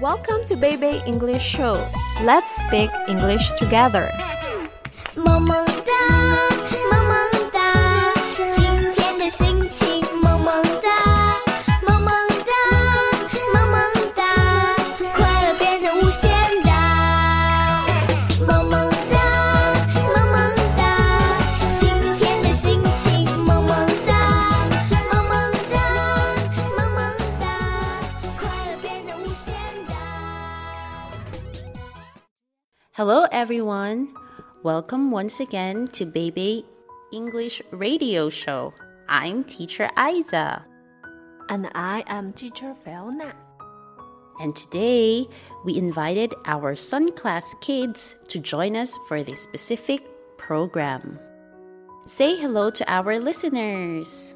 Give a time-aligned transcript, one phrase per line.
[0.00, 1.82] Welcome to Baby English Show.
[2.22, 4.10] Let's speak English together.
[5.14, 5.65] 萌
[33.40, 34.08] everyone.
[34.62, 36.64] Welcome once again to Baby
[37.12, 38.72] English Radio Show.
[39.10, 40.62] I'm Teacher Aizza,
[41.50, 43.36] And I am teacher Fiona.
[44.40, 45.28] and today
[45.66, 50.00] we invited our Sun Class kids to join us for this specific
[50.38, 51.20] program.
[52.06, 54.34] Say hello to our listeners.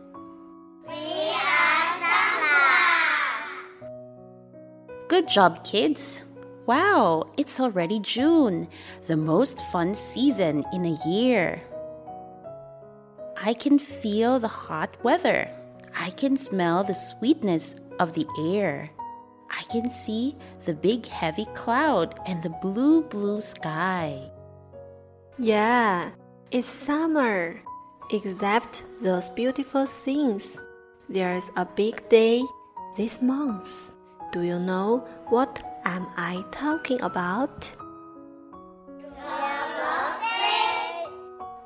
[0.85, 3.49] We are Sun Class.
[5.09, 6.21] Good job, kids!
[6.67, 8.69] Wow, it's already June,
[9.07, 11.63] the most fun season in a year.
[13.37, 15.51] I can feel the hot weather.
[15.97, 18.91] I can smell the sweetness of the air.
[19.51, 24.31] I can see the big heavy cloud and the blue, blue sky.
[25.39, 26.11] Yeah,
[26.51, 27.61] it's summer.
[28.13, 30.61] Except those beautiful things.
[31.09, 32.43] There's a big day
[32.97, 33.95] this month.
[34.33, 37.75] Do you know what am I talking about?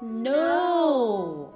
[0.02, 1.52] No!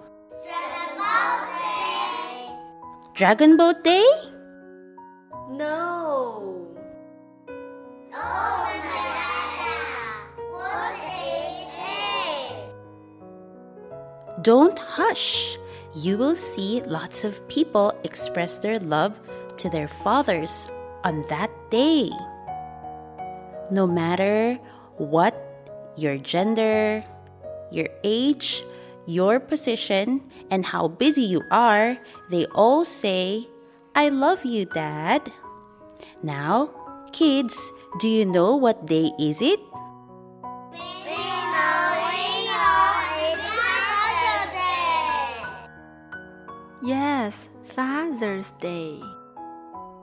[3.15, 4.07] Dragon Boat Day?
[5.51, 6.29] No.
[14.43, 15.59] Don't hush.
[15.95, 19.19] You will see lots of people express their love
[19.57, 20.71] to their fathers
[21.03, 22.11] on that day.
[23.71, 24.59] No matter
[24.97, 25.37] what
[25.97, 27.05] your gender,
[27.71, 28.65] your age,
[29.07, 31.99] your position, and how busy you are,
[32.31, 33.49] they all say,
[33.95, 35.33] I love you, Dad.
[36.23, 36.71] Now,
[37.13, 39.61] kids, do you know what day is it?
[46.81, 49.03] Yes, Father's Day.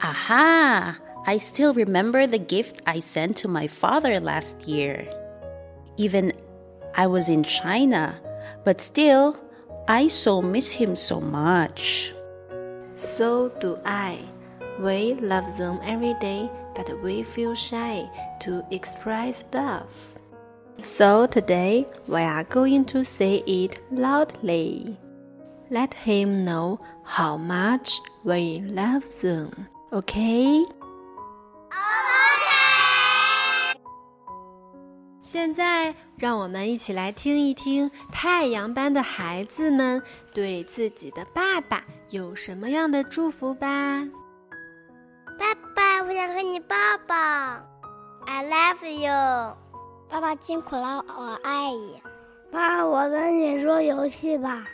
[0.04, 1.00] Aha!
[1.28, 5.10] I still remember the gift I sent to my father last year.
[5.98, 6.34] Even
[6.94, 8.22] I was in China,
[8.64, 9.36] but still,
[9.88, 12.14] I so miss him so much.
[12.96, 14.20] So do I.
[14.80, 18.08] We love them every day, but we feel shy
[18.42, 20.16] to express love.
[20.78, 24.96] So today we are going to say it loudly.
[25.72, 29.68] Let him know how much we love them.
[29.92, 30.66] Okay?
[35.22, 40.02] 现在，让我们一起来听一听太阳班的孩子们
[40.34, 44.02] 对自己的爸爸有什么样的祝福吧。
[45.38, 46.76] 爸爸，我想和你抱
[47.06, 47.16] 抱。
[48.26, 49.58] I love you。
[50.10, 52.02] 爸爸辛苦了，我爱你。
[52.52, 54.66] 爸，我跟你说游戏吧，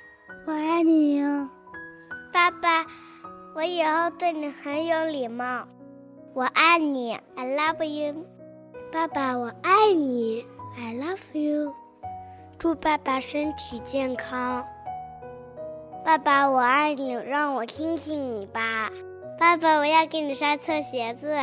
[0.46, 1.50] 我爱你哟。
[2.32, 2.86] 爸爸，
[3.56, 5.68] 我以后对你很有礼貌。
[6.34, 8.26] 我爱你，I love you。
[8.90, 10.46] 爸爸，我爱你
[10.78, 11.74] ，I love you。
[12.58, 14.66] 祝爸爸身体健康。
[16.06, 18.90] 爸爸，我爱你，让我亲亲你吧。
[19.38, 21.36] 爸爸，我要给你刷臭鞋子。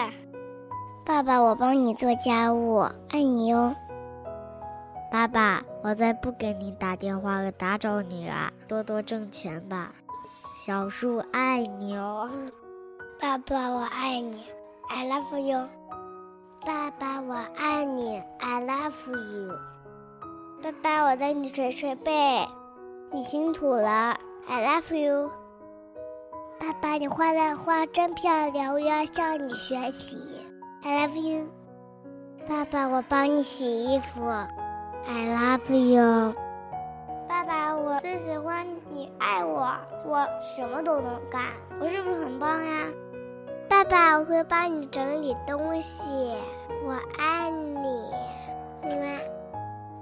[1.04, 2.78] 爸爸，我帮你做家务，
[3.10, 3.76] 爱你哟。
[5.12, 9.94] 爸爸，我再不给你打电话了打扰你了，多多挣钱吧。
[10.64, 12.30] 小树爱你哦。
[13.20, 14.44] 爸爸，我爱你
[14.88, 15.68] ，I love you。
[16.66, 19.54] 爸爸，我爱你，I love you。
[20.62, 22.46] 爸爸，我带你捶捶背，
[23.12, 25.30] 你辛苦了，I love you。
[26.58, 30.18] 爸爸，你画的画真漂亮，我要向你学习。
[30.82, 31.46] I love you。
[32.48, 34.26] 爸爸，我帮你洗衣服。
[34.26, 34.48] I
[35.06, 36.34] love you。
[37.28, 39.70] 爸爸，我最喜欢你爱我，
[40.04, 41.42] 我什么都能干，
[41.80, 42.86] 我是不是很棒呀？
[43.67, 46.11] 爸爸，我会帮你整理东西，
[46.85, 47.87] 我爱你。
[48.83, 49.19] 嗯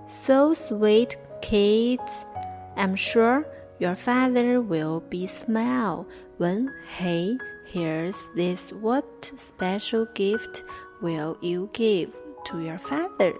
[0.07, 2.25] So sweet, kids.
[2.75, 3.45] I'm sure
[3.79, 6.05] your father will be smile
[6.37, 7.37] when he
[7.71, 8.71] hears this.
[8.73, 9.05] What
[9.37, 10.63] special gift
[11.01, 12.09] will you give
[12.45, 13.33] to your father?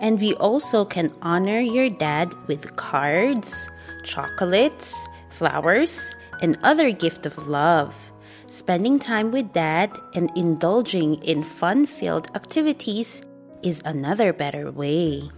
[0.00, 3.68] And we also can honor your dad with cards,
[4.04, 8.12] chocolates, flowers, and other gift of love.
[8.47, 13.23] spending time with dad and indulging in fun filled activities
[13.63, 15.29] is another better way.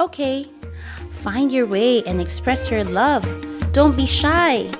[0.00, 0.46] Okay,
[1.10, 3.24] find your way and express your love.
[3.72, 4.70] Don't be shy.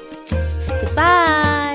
[0.80, 1.67] Goodbye.